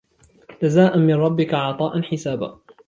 [0.63, 2.59] جزاء من ربك عطاء حسابا